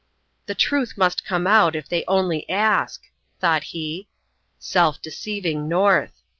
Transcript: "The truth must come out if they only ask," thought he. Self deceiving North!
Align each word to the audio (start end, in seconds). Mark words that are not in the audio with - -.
"The 0.47 0.55
truth 0.55 0.93
must 0.97 1.23
come 1.25 1.45
out 1.45 1.75
if 1.75 1.87
they 1.87 2.03
only 2.07 2.49
ask," 2.49 3.03
thought 3.39 3.65
he. 3.65 4.07
Self 4.57 4.99
deceiving 4.99 5.67
North! 5.69 6.23